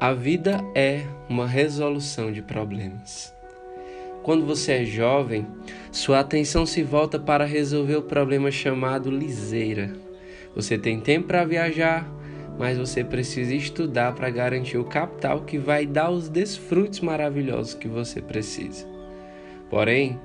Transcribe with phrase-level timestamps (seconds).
[0.00, 3.34] A vida é uma resolução de problemas.
[4.22, 5.44] Quando você é jovem,
[5.90, 9.92] sua atenção se volta para resolver o problema chamado liseira.
[10.54, 12.08] Você tem tempo para viajar,
[12.56, 17.88] mas você precisa estudar para garantir o capital que vai dar os desfrutos maravilhosos que
[17.88, 18.86] você precisa.
[19.68, 20.16] Porém,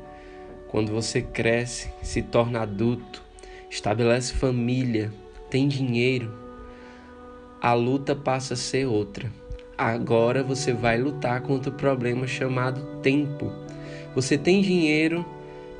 [0.68, 3.24] quando você cresce, se torna adulto,
[3.72, 5.12] estabelece família,
[5.50, 6.32] tem dinheiro,
[7.60, 9.42] a luta passa a ser outra
[9.78, 13.52] Agora você vai lutar contra o problema chamado tempo.
[14.14, 15.26] Você tem dinheiro,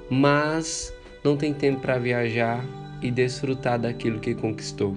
[0.10, 0.92] mas
[1.24, 2.66] não tem tempo para viajar
[3.02, 4.96] e desfrutar daquilo que conquistou.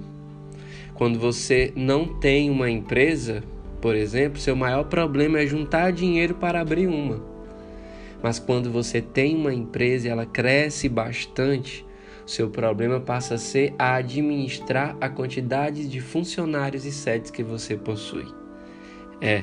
[0.95, 3.43] Quando você não tem uma empresa,
[3.83, 7.23] por exemplo, seu maior problema é juntar dinheiro para abrir uma.
[8.23, 11.85] Mas quando você tem uma empresa e ela cresce bastante,
[12.25, 17.77] seu problema passa a ser a administrar a quantidade de funcionários e sedes que você
[17.77, 18.46] possui.
[19.21, 19.43] É,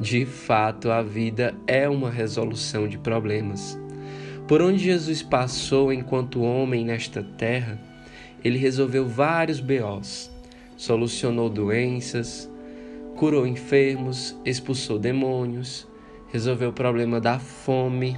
[0.00, 3.78] de fato, a vida é uma resolução de problemas.
[4.46, 7.80] Por onde Jesus passou enquanto homem nesta terra,
[8.44, 10.30] ele resolveu vários BOs,
[10.76, 12.48] solucionou doenças,
[13.16, 15.88] curou enfermos, expulsou demônios,
[16.28, 18.16] resolveu o problema da fome,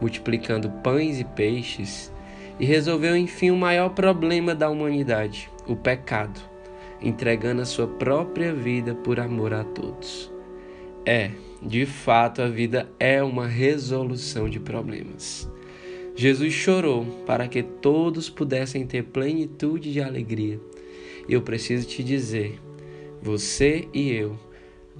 [0.00, 2.12] multiplicando pães e peixes,
[2.58, 6.40] e resolveu enfim o maior problema da humanidade, o pecado,
[7.00, 10.29] entregando a sua própria vida por amor a todos.
[11.12, 15.50] É, de fato, a vida é uma resolução de problemas.
[16.14, 20.60] Jesus chorou para que todos pudessem ter plenitude de alegria.
[21.28, 22.60] Eu preciso te dizer,
[23.20, 24.38] você e eu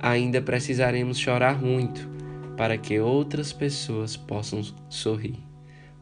[0.00, 2.08] ainda precisaremos chorar muito
[2.56, 5.38] para que outras pessoas possam sorrir.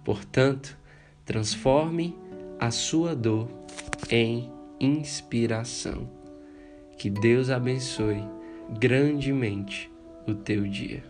[0.03, 0.75] Portanto,
[1.27, 2.17] transforme
[2.59, 3.47] a sua dor
[4.09, 6.08] em inspiração.
[6.96, 8.25] Que Deus abençoe
[8.70, 9.90] grandemente
[10.30, 11.02] o teu dia.